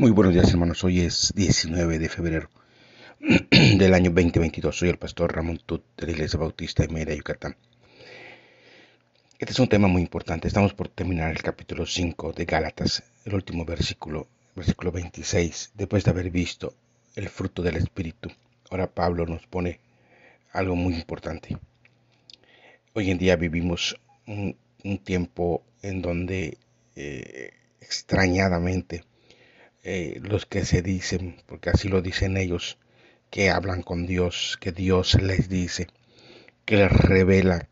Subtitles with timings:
[0.00, 2.48] Muy buenos días hermanos, hoy es 19 de febrero
[3.50, 4.74] del año 2022.
[4.74, 7.54] Soy el pastor Ramón Tut de la Iglesia Bautista de Mérida, Yucatán.
[9.38, 10.48] Este es un tema muy importante.
[10.48, 14.26] Estamos por terminar el capítulo 5 de Gálatas, el último versículo,
[14.56, 16.72] versículo 26, después de haber visto
[17.14, 18.30] el fruto del Espíritu.
[18.70, 19.80] Ahora Pablo nos pone
[20.54, 21.58] algo muy importante.
[22.94, 24.56] Hoy en día vivimos un,
[25.04, 26.56] tiempo en donde
[26.96, 27.50] eh,
[27.82, 29.04] extrañadamente
[29.82, 32.78] eh, los que se dicen, porque así lo dicen ellos,
[33.30, 35.86] que hablan con Dios, que Dios les dice,
[36.64, 37.68] que les revela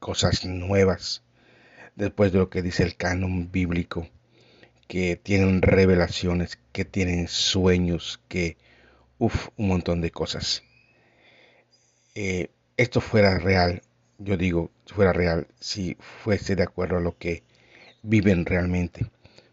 [0.00, 1.22] cosas nuevas,
[1.94, 4.08] después de lo que dice el canon bíblico,
[4.88, 8.56] que tienen revelaciones, que tienen sueños, que,
[9.18, 10.64] uff, un montón de cosas.
[12.14, 13.82] Eh, esto fuera real,
[14.18, 17.42] yo digo, fuera real, si fuese de acuerdo a lo que
[18.02, 19.06] viven realmente,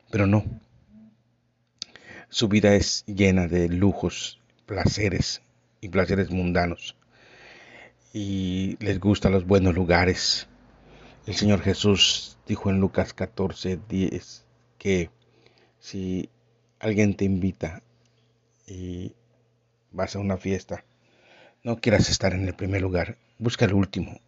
[0.10, 0.44] pero no,
[2.30, 5.42] su vida es llena de lujos, placeres
[5.82, 6.96] y placeres mundanos.
[8.14, 10.48] Y les gustan los buenos lugares.
[11.26, 14.46] El Señor Jesús dijo en Lucas 14, 10
[14.78, 15.10] que
[15.80, 16.30] si
[16.80, 17.82] alguien te invita
[18.68, 19.16] y
[19.92, 20.86] vas a una fiesta,
[21.64, 24.22] no quieras estar en el primer lugar, busca el último.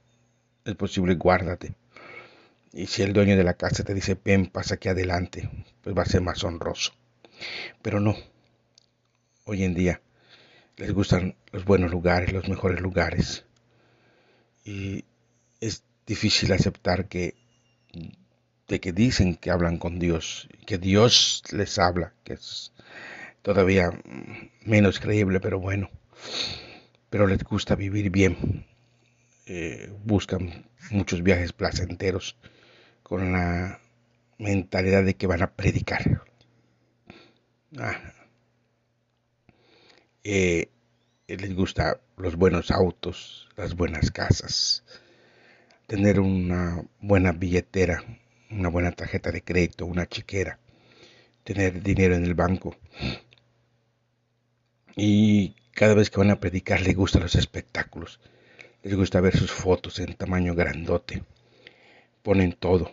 [0.66, 1.76] Es posible, guárdate.
[2.74, 5.50] Y si el dueño de la casa te dice, ven, pasa aquí adelante,
[5.82, 6.94] pues va a ser más honroso.
[7.82, 8.16] Pero no,
[9.46, 10.02] hoy en día
[10.78, 13.46] les gustan los buenos lugares, los mejores lugares.
[14.64, 15.06] Y
[15.60, 17.36] es difícil aceptar que
[18.68, 22.72] de que dicen que hablan con Dios, que Dios les habla, que es
[23.42, 23.92] todavía
[24.64, 25.90] menos creíble, pero bueno.
[27.10, 28.66] Pero les gusta vivir bien.
[29.46, 32.38] Eh, buscan muchos viajes placenteros
[33.04, 33.82] con la
[34.38, 36.24] mentalidad de que van a predicar.
[37.78, 37.98] Ah.
[40.26, 40.70] Eh,
[41.28, 44.84] les gusta los buenos autos, las buenas casas,
[45.88, 48.04] tener una buena billetera,
[48.50, 50.60] una buena tarjeta de crédito, una chiquera,
[51.46, 52.76] tener dinero en el banco.
[54.98, 58.20] Y cada vez que van a predicar les gustan los espectáculos,
[58.84, 61.24] les gusta ver sus fotos en tamaño grandote.
[62.22, 62.92] Ponen todo,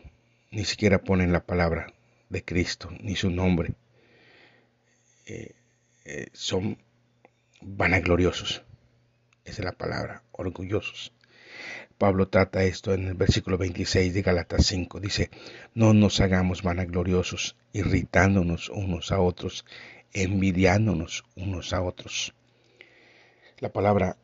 [0.53, 1.93] ni siquiera ponen la palabra
[2.29, 3.75] de Cristo, ni su nombre
[5.29, 5.55] eh,
[6.07, 6.79] eh, son
[7.61, 8.63] vanagloriosos.
[9.45, 11.13] Esa es la palabra, orgullosos.
[11.99, 15.01] Pablo trata esto en el versículo 26 de Galatas 5.
[15.01, 15.31] Dice,
[15.75, 19.67] no nos hagamos vanagloriosos, irritándonos unos a otros,
[20.15, 22.35] envidiándonos unos a otros.
[23.59, 24.17] La palabra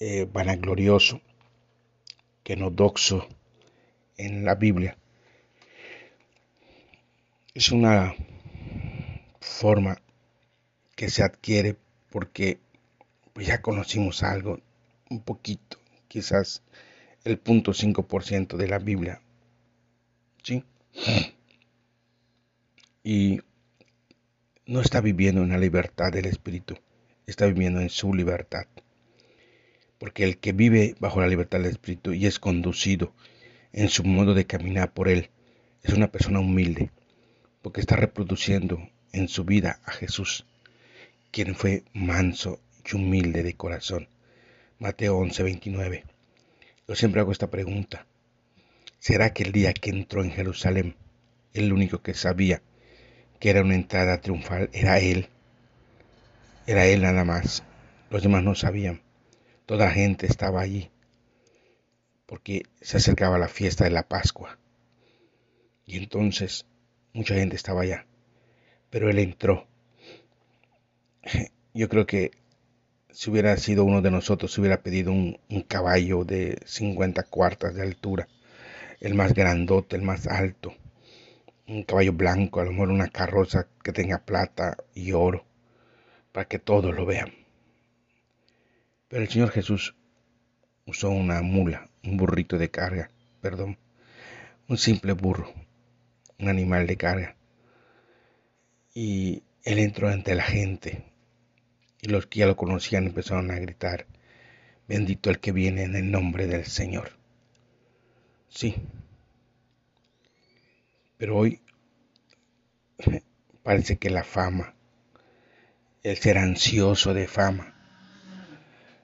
[0.00, 1.22] eh, vanaglorioso,
[2.42, 3.26] que no doxo
[4.18, 4.98] en la Biblia,
[7.54, 8.14] es una
[9.44, 9.98] forma
[10.96, 11.76] que se adquiere
[12.10, 12.58] porque
[13.32, 14.60] pues, ya conocimos algo,
[15.10, 15.78] un poquito,
[16.08, 16.62] quizás
[17.24, 19.20] el punto 5% de la Biblia.
[20.42, 20.64] ¿Sí?
[23.06, 23.40] Y
[24.64, 26.78] no está viviendo en la libertad del Espíritu,
[27.26, 28.66] está viviendo en su libertad.
[29.98, 33.12] Porque el que vive bajo la libertad del Espíritu y es conducido
[33.74, 35.28] en su modo de caminar por él,
[35.82, 36.92] es una persona humilde,
[37.60, 40.44] porque está reproduciendo en su vida a Jesús,
[41.30, 44.08] quien fue manso y humilde de corazón.
[44.78, 46.04] Mateo 11:29.
[46.88, 48.06] Yo siempre hago esta pregunta.
[48.98, 50.96] ¿Será que el día que entró en Jerusalén,
[51.52, 52.60] el único que sabía
[53.38, 55.28] que era una entrada triunfal era Él?
[56.66, 57.62] Era Él nada más.
[58.10, 59.02] Los demás no sabían.
[59.66, 60.90] Toda gente estaba allí
[62.26, 64.58] porque se acercaba la fiesta de la Pascua.
[65.86, 66.66] Y entonces
[67.12, 68.06] mucha gente estaba allá
[68.94, 69.66] pero él entró.
[71.74, 72.30] Yo creo que
[73.10, 77.82] si hubiera sido uno de nosotros, se hubiera pedido un, caballo de 50 cuartas de
[77.82, 78.28] altura,
[79.00, 80.76] el más grandote, el más alto,
[81.66, 85.44] un caballo blanco, a lo mejor una carroza que tenga plata y oro,
[86.30, 87.32] para que todos lo vean.
[89.08, 89.96] Pero el Señor Jesús
[90.86, 93.10] usó una mula, un burrito de carga,
[93.40, 93.76] perdón,
[94.68, 95.52] un simple burro,
[96.38, 97.34] un animal de carga
[98.94, 101.04] y él entró ante la gente.
[102.00, 104.06] Y los que ya lo conocían empezaron a gritar,
[104.86, 107.18] bendito el que viene en el nombre del Señor.
[108.48, 108.76] Sí,
[111.16, 111.60] pero hoy
[113.62, 114.74] parece que la fama,
[116.02, 117.74] el ser ansioso de fama,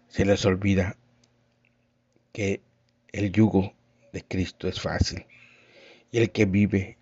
[0.09, 0.97] se les olvida
[2.33, 2.61] que
[3.13, 3.75] el yugo
[4.13, 5.27] de Cristo es fácil.
[6.13, 6.99] Y el que vive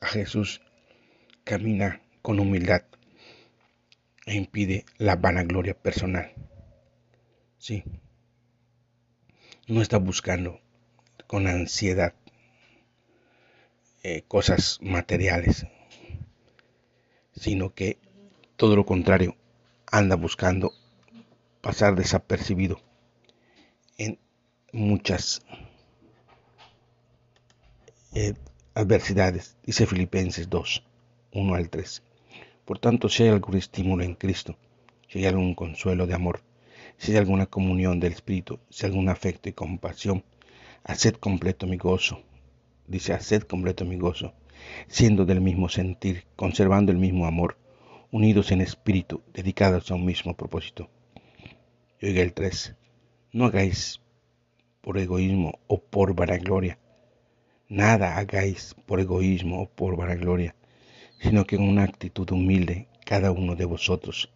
[0.00, 0.62] a Jesús
[1.44, 2.82] camina con humildad
[4.26, 6.32] e impide la vanagloria personal.
[7.58, 7.84] Sí,
[9.68, 10.60] no está buscando
[11.26, 12.14] con ansiedad
[14.02, 15.66] eh, cosas materiales,
[17.34, 17.98] sino que
[18.56, 19.36] todo lo contrario,
[19.86, 20.72] anda buscando
[21.60, 22.80] pasar desapercibido
[23.96, 24.18] en
[24.72, 25.42] muchas
[28.14, 28.34] eh,
[28.74, 30.84] adversidades, dice Filipenses 2,
[31.34, 32.02] 1 al 3.
[32.64, 34.56] Por tanto, si hay algún estímulo en Cristo,
[35.08, 36.42] si hay algún consuelo de amor,
[36.96, 40.24] si hay alguna comunión del Espíritu, si hay algún afecto y compasión,
[40.84, 42.22] haced completo mi gozo.
[42.86, 44.32] Dice, haced completo mi gozo,
[44.86, 47.58] siendo del mismo sentir, conservando el mismo amor,
[48.12, 50.88] unidos en espíritu, dedicados a un mismo propósito.
[52.00, 52.76] Y oiga el 3.
[53.32, 54.00] No hagáis
[54.80, 56.78] por egoísmo o por vanagloria.
[57.68, 60.54] Nada hagáis por egoísmo o por vanagloria,
[61.20, 64.32] sino que en una actitud humilde cada uno de vosotros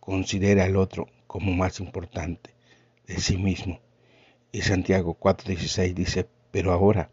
[0.00, 2.54] considera al otro como más importante
[3.06, 3.80] de sí mismo.
[4.52, 7.10] Y Santiago 4:16 dice, pero ahora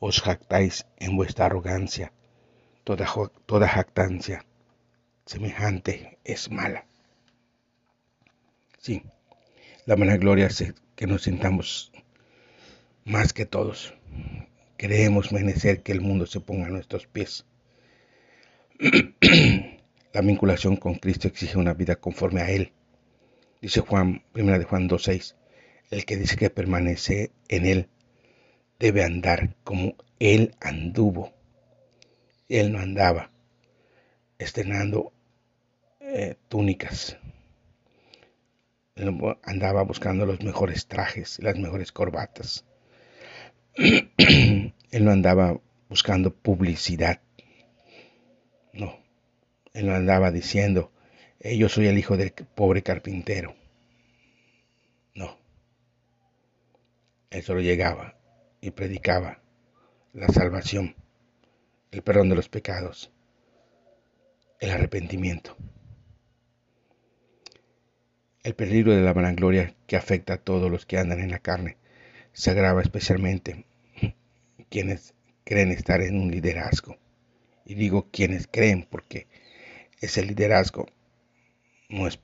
[0.00, 2.12] os jactáis en vuestra arrogancia,
[2.84, 3.06] toda,
[3.46, 4.44] toda jactancia
[5.26, 6.86] semejante es mala.
[8.78, 9.02] Sí,
[9.86, 11.92] la vanagloria hace que nos sintamos
[13.04, 13.94] más que todos.
[14.76, 17.46] Queremos merecer que el mundo se ponga a nuestros pies.
[20.12, 22.72] La vinculación con Cristo exige una vida conforme a Él.
[23.60, 25.36] Dice Juan, primera de Juan 2.6,
[25.90, 27.88] el que dice que permanece en Él
[28.80, 31.32] debe andar como Él anduvo.
[32.48, 33.30] Él no andaba
[34.38, 35.12] estrenando
[36.00, 37.16] eh, túnicas.
[38.96, 42.64] Él andaba buscando los mejores trajes, las mejores corbatas.
[43.76, 47.20] Él no andaba buscando publicidad.
[48.72, 48.98] No,
[49.74, 50.92] él no andaba diciendo,
[51.40, 53.54] eh, yo soy el hijo del pobre carpintero.
[55.14, 55.38] No.
[57.30, 58.16] Él solo llegaba
[58.60, 59.42] y predicaba
[60.12, 60.94] la salvación,
[61.90, 63.10] el perdón de los pecados,
[64.60, 65.56] el arrepentimiento.
[68.42, 71.76] El peligro de la vanagloria que afecta a todos los que andan en la carne
[72.32, 73.66] se agrava especialmente
[74.68, 75.14] quienes
[75.44, 76.96] creen estar en un liderazgo.
[77.64, 79.26] Y digo quienes creen porque
[80.00, 80.86] ese liderazgo
[81.88, 82.18] no es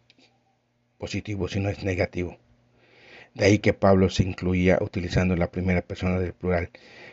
[0.98, 2.38] positivo, sino es negativo.
[3.34, 6.70] De ahí que Pablo se incluía utilizando la primera persona del plural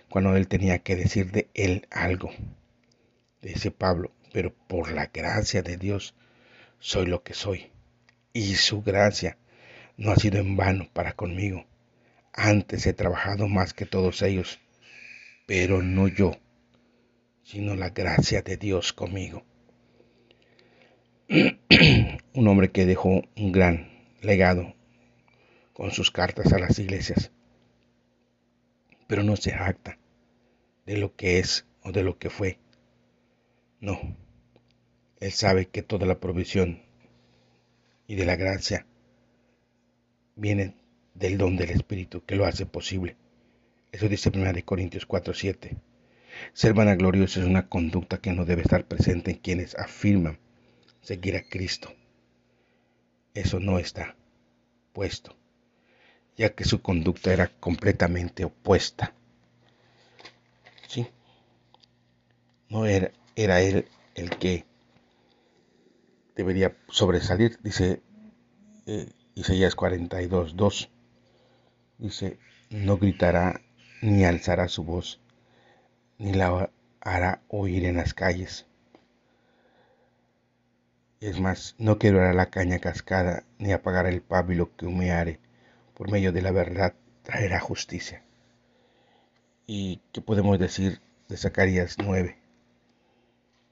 [0.09, 2.31] cuando él tenía que decir de él algo.
[3.41, 6.15] Dice Pablo, pero por la gracia de Dios
[6.79, 7.71] soy lo que soy.
[8.33, 9.37] Y su gracia
[9.97, 11.65] no ha sido en vano para conmigo.
[12.33, 14.59] Antes he trabajado más que todos ellos,
[15.45, 16.37] pero no yo,
[17.45, 19.43] sino la gracia de Dios conmigo.
[22.33, 23.87] un hombre que dejó un gran
[24.21, 24.73] legado
[25.73, 27.31] con sus cartas a las iglesias,
[29.07, 29.99] pero no se jacta
[30.87, 32.57] de lo que es o de lo que fue.
[33.79, 33.99] No,
[35.19, 36.81] él sabe que toda la provisión
[38.07, 38.87] y de la gracia
[40.35, 40.73] viene
[41.13, 43.17] del don del Espíritu que lo hace posible.
[43.91, 45.77] Eso dice 1 Corintios 4:7.
[46.53, 50.39] Ser vanaglorioso es una conducta que no debe estar presente en quienes afirman
[51.01, 51.93] seguir a Cristo.
[53.33, 54.15] Eso no está
[54.93, 55.35] puesto,
[56.37, 59.13] ya que su conducta era completamente opuesta.
[60.87, 61.07] ¿Sí?
[62.69, 64.65] No era, era él el que
[66.35, 68.01] debería sobresalir, dice
[68.85, 70.89] eh, Isaías 42, 2.
[71.97, 73.61] Dice, no gritará
[74.01, 75.21] ni alzará su voz,
[76.17, 76.69] ni la
[77.01, 78.65] hará oír en las calles
[81.25, 85.39] es más, no quebrará la caña cascada, ni apagará el pábilo que humeare.
[85.95, 86.93] Por medio de la verdad
[87.23, 88.21] traerá justicia.
[89.65, 92.37] ¿Y qué podemos decir de Zacarías 9?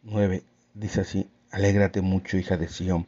[0.01, 3.07] 9 dice así, Alégrate mucho, hija de Sión,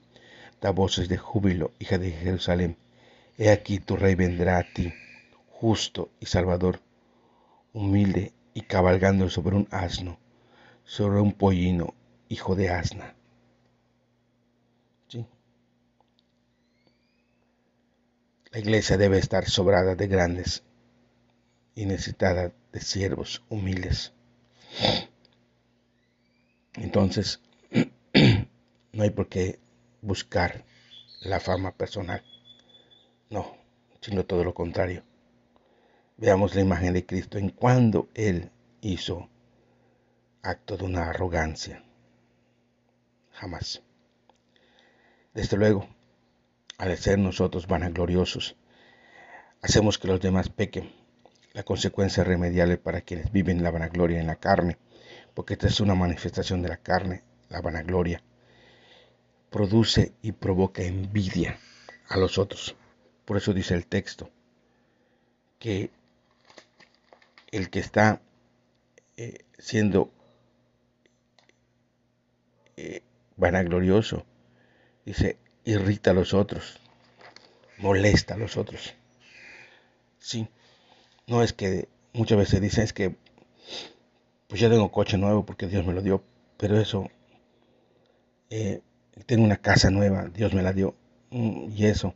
[0.62, 2.78] da voces de júbilo, hija de Jerusalén.
[3.40, 4.94] He aquí tu rey vendrá a ti,
[5.50, 6.82] justo y salvador,
[7.74, 10.18] humilde y cabalgando sobre un asno,
[10.86, 11.94] sobre un pollino,
[12.30, 13.14] hijo de asna.
[18.52, 20.64] La iglesia debe estar sobrada de grandes
[21.76, 24.14] y necesitada de siervos humildes.
[26.76, 27.42] Entonces,
[28.94, 29.60] no hay por qué
[30.02, 30.64] buscar
[31.20, 32.24] la fama personal.
[33.30, 33.58] No,
[34.00, 35.04] sino todo lo contrario.
[36.18, 39.30] Veamos la imagen de Cristo en cuando Él hizo
[40.42, 41.84] acto de una arrogancia.
[43.34, 43.82] jamás.
[45.34, 45.90] Desde luego,
[46.78, 48.56] al ser nosotros vanagloriosos,
[49.62, 50.90] hacemos que los demás pequen.
[51.52, 54.78] La consecuencia remediable para quienes viven la vanagloria en la carne,
[55.34, 58.24] porque esta es una manifestación de la carne, la vanagloria,
[59.50, 61.60] produce y provoca envidia
[62.08, 62.78] a los otros.
[63.26, 64.30] Por eso dice el texto
[65.60, 65.90] que
[67.56, 68.22] el que está
[69.16, 70.12] eh, siendo
[72.76, 73.02] eh,
[73.38, 74.26] vanaglorioso,
[75.06, 76.82] dice, irrita a los otros,
[77.78, 78.94] molesta a los otros.
[80.20, 80.50] Sí,
[81.28, 83.16] no es que muchas veces dicen es que
[84.48, 86.24] pues ya tengo coche nuevo porque Dios me lo dio,
[86.58, 87.10] pero eso,
[88.50, 88.82] eh,
[89.26, 90.94] tengo una casa nueva, Dios me la dio,
[91.30, 92.16] mm, y eso,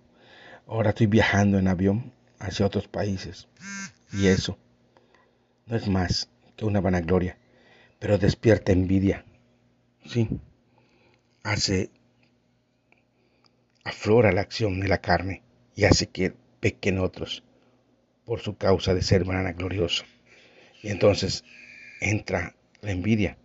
[0.67, 3.47] ahora estoy viajando en avión hacia otros países,
[4.11, 4.57] y eso,
[5.69, 7.37] no es más que una vanagloria,
[7.99, 9.23] pero despierta envidia,
[10.03, 10.27] sí,
[11.43, 11.91] hace,
[13.83, 15.43] aflora la acción de la carne
[15.75, 17.43] y hace que pequen otros
[18.25, 20.05] por su causa de ser vanaglorioso.
[20.81, 21.43] Y entonces
[22.01, 23.37] entra la envidia.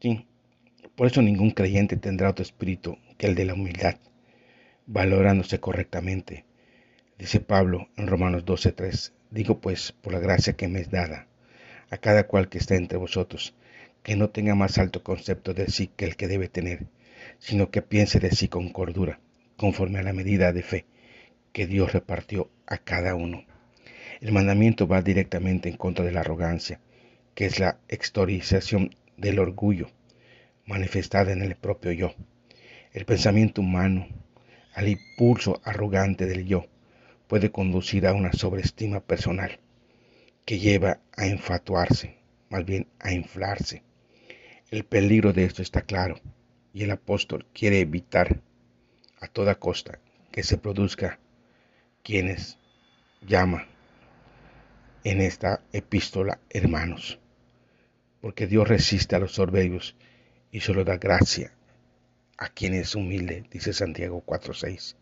[0.00, 0.26] Sí,
[0.96, 3.96] por eso ningún creyente tendrá otro espíritu que el de la humildad,
[4.86, 6.46] valorándose correctamente.
[7.18, 11.26] Dice Pablo en Romanos 12:3, digo pues, por la gracia que me es dada,
[11.90, 13.54] a cada cual que está entre vosotros,
[14.02, 16.86] que no tenga más alto concepto de sí que el que debe tener,
[17.38, 19.20] sino que piense de sí con cordura,
[19.56, 20.86] conforme a la medida de fe
[21.52, 23.44] que Dios repartió a cada uno.
[24.20, 26.80] El mandamiento va directamente en contra de la arrogancia,
[27.34, 29.90] que es la extorización del orgullo,
[30.66, 32.14] manifestada en el propio yo.
[32.92, 34.08] El pensamiento humano,
[34.74, 36.66] al impulso arrogante del yo,
[37.28, 39.60] puede conducir a una sobreestima personal,
[40.44, 42.16] que lleva a enfatuarse,
[42.48, 43.82] más bien a inflarse,
[44.70, 46.20] el peligro de esto está claro
[46.72, 48.40] y el apóstol quiere evitar
[49.20, 49.98] a toda costa
[50.30, 51.18] que se produzca
[52.02, 52.58] quienes
[53.26, 53.66] llama
[55.04, 57.18] en esta epístola hermanos,
[58.20, 59.96] porque Dios resiste a los soberbios
[60.50, 61.52] y solo da gracia
[62.36, 64.96] a quien es humilde, dice Santiago 4:6.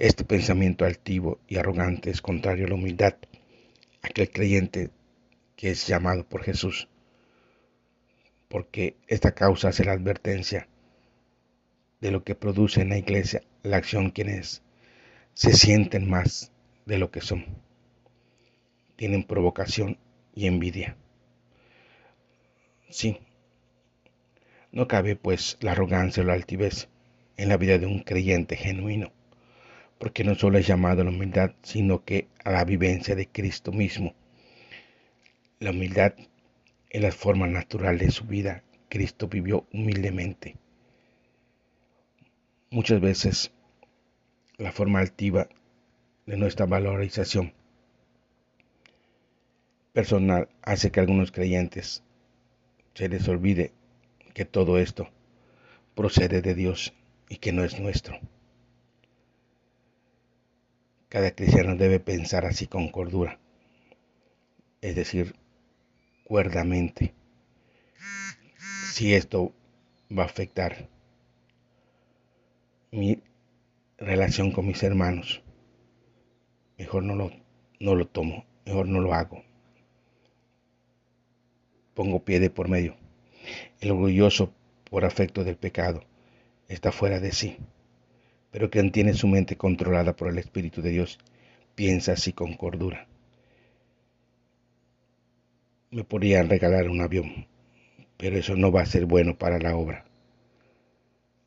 [0.00, 3.16] Este pensamiento altivo y arrogante es contrario a la humildad.
[4.00, 4.88] Aquel creyente
[5.56, 6.88] que es llamado por Jesús
[8.48, 10.68] porque esta causa hace la advertencia
[12.00, 14.62] de lo que produce en la iglesia la acción quienes
[15.34, 16.50] se sienten más
[16.86, 17.44] de lo que son.
[18.96, 19.98] Tienen provocación
[20.34, 20.96] y envidia.
[22.88, 23.18] Sí,
[24.72, 26.88] no cabe pues la arrogancia o la altivez
[27.36, 29.12] en la vida de un creyente genuino,
[30.00, 33.70] porque no solo es llamado a la humildad, sino que a la vivencia de Cristo
[33.70, 34.14] mismo.
[35.58, 36.14] La humildad
[36.88, 40.56] en la forma natural de su vida, Cristo vivió humildemente.
[42.70, 43.52] Muchas veces
[44.56, 45.50] la forma altiva
[46.24, 47.52] de nuestra valorización
[49.92, 52.02] personal hace que algunos creyentes
[52.94, 53.74] se les olvide
[54.32, 55.10] que todo esto
[55.94, 56.94] procede de Dios
[57.28, 58.18] y que no es nuestro.
[61.10, 63.40] Cada cristiano debe pensar así con cordura,
[64.80, 65.34] es decir,
[66.22, 67.12] cuerdamente
[68.92, 69.52] si esto
[70.16, 70.88] va a afectar
[72.92, 73.20] mi
[73.98, 75.42] relación con mis hermanos.
[76.78, 77.32] Mejor no lo,
[77.80, 79.42] no lo tomo, mejor no lo hago.
[81.94, 82.94] Pongo pie de por medio.
[83.80, 84.54] El orgulloso,
[84.88, 86.04] por afecto del pecado,
[86.68, 87.58] está fuera de sí,
[88.50, 91.18] pero quien tiene su mente controlada por el Espíritu de Dios,
[91.74, 93.06] piensa así con cordura
[95.90, 97.46] me podrían regalar un avión,
[98.16, 100.04] pero eso no va a ser bueno para la obra.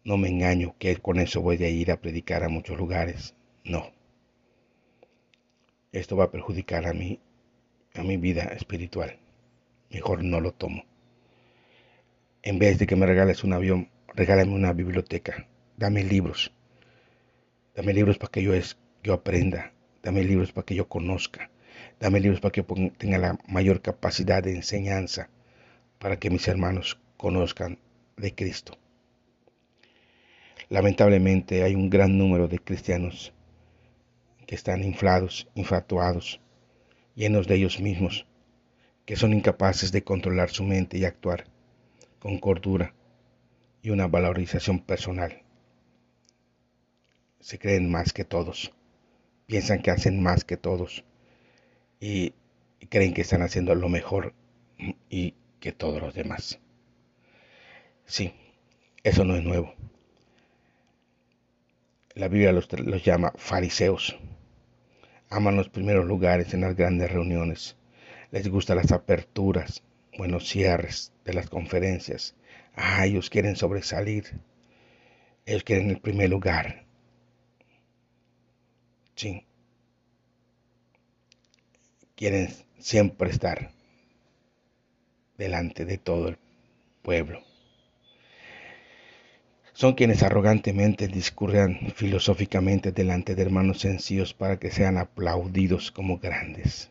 [0.04, 3.36] No me engaño que con eso voy a ir a predicar a muchos lugares.
[3.64, 3.94] No.
[5.94, 7.22] Esto va a perjudicar a mí,
[7.94, 9.18] a mi vida espiritual.
[9.90, 10.84] Mejor no lo tomo.
[12.42, 15.48] En vez de que me regales un avión, regálame una biblioteca.
[15.78, 16.52] Dame libros.
[17.76, 18.54] Dame libros para que yo,
[19.04, 19.74] yo aprenda.
[20.04, 21.50] Dame libros para que yo conozca.
[22.00, 22.64] Dame libros para que
[22.98, 25.30] tenga la mayor capacidad de enseñanza
[26.00, 27.80] para que mis hermanos conozcan
[28.18, 28.78] de Cristo.
[30.70, 33.34] Lamentablemente hay un gran número de cristianos
[34.46, 36.42] que están inflados, infatuados,
[37.16, 38.26] llenos de ellos mismos,
[39.06, 41.46] que son incapaces de controlar su mente y actuar
[42.20, 42.94] con cordura
[43.82, 45.42] y una valorización personal.
[47.44, 48.74] Se creen más que todos,
[49.48, 51.04] piensan que hacen más que todos
[52.00, 52.34] y
[52.90, 54.34] creen que están haciendo lo mejor
[55.10, 56.62] y que todos los demás.
[58.06, 58.34] Sí,
[59.04, 59.74] Eso no es nuevo.
[62.16, 62.70] La Biblia los,
[63.04, 64.18] llama fariseos.
[65.30, 67.76] Aman los primeros lugares en las grandes reuniones.
[68.32, 69.84] Les gustan las aperturas,
[70.18, 72.36] buenos cierres de las conferencias.
[72.74, 74.40] Ah, ellos quieren sobresalir.
[75.46, 76.83] Ellos quieren el primer lugar.
[82.16, 83.72] Quieren siempre estar
[85.38, 86.38] delante de todo el
[87.02, 87.42] pueblo.
[89.74, 96.90] Son quienes arrogantemente discurren filosóficamente delante de hermanos sencillos para que sean aplaudidos como grandes,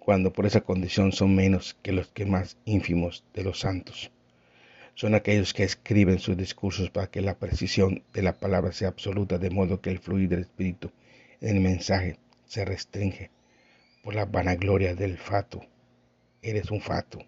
[0.00, 4.10] cuando por esa condición son menos que los que más ínfimos de los santos.
[4.94, 9.38] Son aquellos que escriben sus discursos para que la precisión de la palabra sea absoluta,
[9.38, 10.90] de modo que el fluir del espíritu
[11.40, 13.30] en el mensaje se restringe
[14.02, 15.60] por la vanagloria del fato.
[16.42, 17.18] Eres un fato.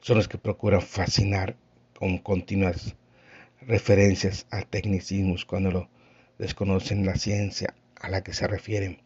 [0.00, 1.56] Son los que procuran fascinar
[1.98, 2.94] con continuas
[3.60, 5.88] referencias a tecnicismos cuando lo
[6.38, 9.00] desconocen la ciencia a la que se refieren.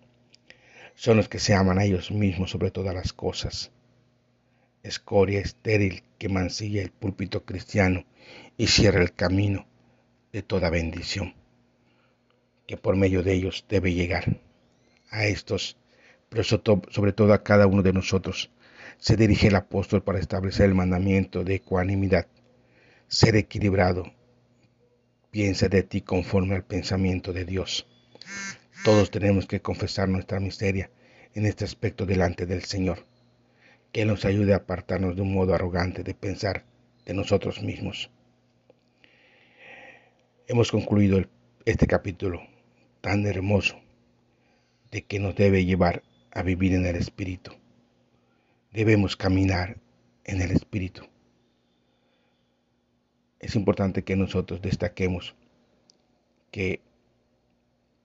[0.95, 3.71] Son los que se aman a ellos mismos sobre todas las cosas.
[4.83, 8.05] Escoria estéril que mancilla el púlpito cristiano
[8.57, 9.67] y cierra el camino
[10.33, 11.35] de toda bendición,
[12.67, 14.41] que por medio de ellos debe llegar
[15.11, 15.77] a estos,
[16.29, 18.51] pero sobre todo a cada uno de nosotros,
[18.99, 22.27] se dirige el apóstol para establecer el mandamiento de ecuanimidad
[23.11, 24.13] ser equilibrado.
[25.33, 27.87] Piensa de ti conforme al pensamiento de Dios.
[28.85, 30.91] Todos tenemos que confesar nuestra miseria
[31.35, 33.05] en este aspecto delante del Señor.
[33.93, 36.65] Que nos ayude a apartarnos de un modo arrogante de pensar
[37.05, 38.11] de nosotros mismos.
[40.47, 41.25] Hemos concluido
[41.65, 42.43] este capítulo
[43.01, 43.81] tan hermoso
[44.91, 47.53] de que nos debe llevar a vivir en el Espíritu.
[48.73, 49.77] Debemos caminar
[50.25, 51.11] en el Espíritu
[53.41, 55.35] es importante que nosotros destaquemos
[56.51, 56.81] que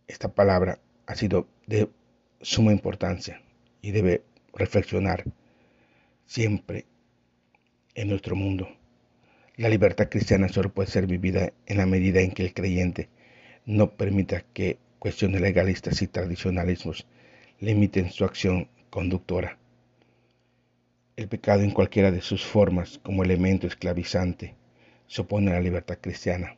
[0.07, 1.89] esta palabra ha sido de
[2.41, 3.41] suma importancia
[3.81, 5.25] y debe reflexionar
[6.25, 6.85] siempre
[7.93, 8.67] en nuestro mundo.
[9.57, 13.09] La libertad cristiana solo puede ser vivida en la medida en que el creyente
[13.65, 17.07] no permita que cuestiones legalistas y tradicionalismos
[17.59, 19.57] limiten su acción conductora.
[21.15, 24.55] El pecado en cualquiera de sus formas como elemento esclavizante
[25.07, 26.57] se opone a la libertad cristiana.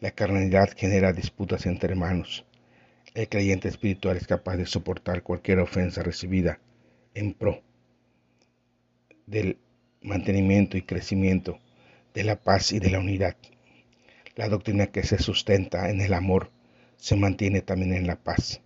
[0.00, 2.44] La carnalidad genera disputas entre hermanos.
[3.14, 6.58] El creyente espiritual es capaz de soportar cualquier ofensa recibida
[7.14, 7.62] en pro
[9.26, 9.58] del
[10.02, 11.58] mantenimiento y crecimiento
[12.14, 13.36] de la paz y de la unidad.
[14.34, 16.50] La doctrina que se sustenta en el amor
[16.96, 18.60] se mantiene también en la paz.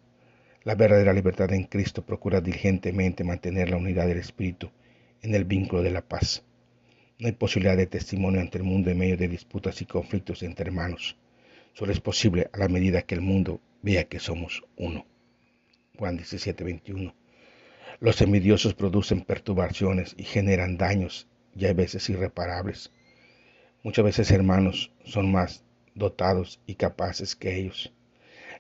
[0.64, 4.70] La verdadera libertad en Cristo procura diligentemente mantener la unidad del Espíritu
[5.22, 6.44] en el vínculo de la paz.
[7.18, 10.66] No hay posibilidad de testimonio ante el mundo en medio de disputas y conflictos entre
[10.66, 11.16] hermanos.
[11.72, 15.06] Solo es posible a la medida que el mundo vea que somos uno.
[15.98, 16.64] Juan 17,
[17.98, 22.92] Los envidiosos producen perturbaciones y generan daños, y a veces irreparables.
[23.82, 27.92] Muchas veces hermanos son más dotados y capaces que ellos.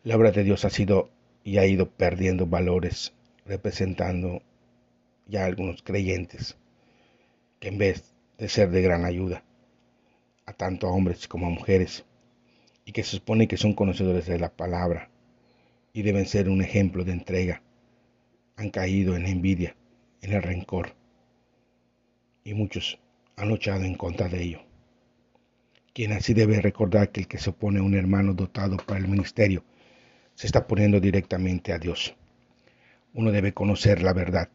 [0.04, 1.10] La obra de Dios ha sido
[1.44, 3.12] y ha ido perdiendo valores,
[3.44, 4.42] representando
[5.26, 6.56] ya algunos creyentes
[7.60, 9.44] que en vez de ser de gran ayuda
[10.46, 12.04] a tanto a hombres como a mujeres
[12.84, 15.10] y que se supone que son conocedores de la palabra
[15.92, 17.62] y deben ser un ejemplo de entrega,
[18.56, 19.76] han caído en la envidia,
[20.22, 20.94] en el rencor
[22.42, 22.98] y muchos
[23.36, 24.60] han luchado en contra de ello.
[25.92, 29.08] Quien así debe recordar que el que se opone a un hermano dotado para el
[29.08, 29.62] ministerio
[30.34, 32.14] se está poniendo directamente a Dios.
[33.12, 34.48] Uno debe conocer la verdad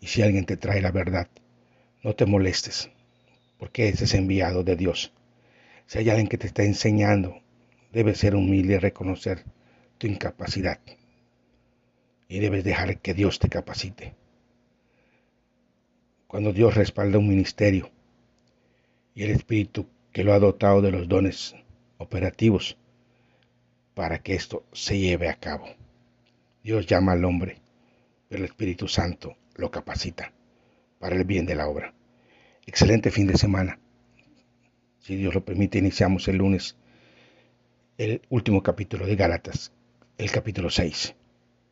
[0.00, 1.28] y si alguien te trae la verdad,
[2.02, 2.90] no te molestes,
[3.58, 5.12] porque ese es enviado de Dios.
[5.86, 7.42] Si hay alguien que te está enseñando,
[7.92, 9.44] debes ser humilde y reconocer
[9.98, 10.78] tu incapacidad.
[12.30, 14.14] Y debes dejar que Dios te capacite.
[16.28, 17.90] Cuando Dios respalda un ministerio
[19.16, 21.56] y el Espíritu que lo ha dotado de los dones
[21.98, 22.76] operativos
[23.94, 25.66] para que esto se lleve a cabo.
[26.62, 27.58] Dios llama al hombre,
[28.28, 30.32] pero el Espíritu Santo lo capacita
[31.00, 31.94] para el bien de la obra.
[32.64, 33.80] Excelente fin de semana.
[35.00, 36.76] Si Dios lo permite, iniciamos el lunes
[37.98, 39.72] el último capítulo de Gálatas,
[40.16, 41.16] el capítulo 6.